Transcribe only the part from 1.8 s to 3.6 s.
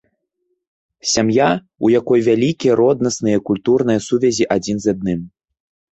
у якой вялікія роднасныя і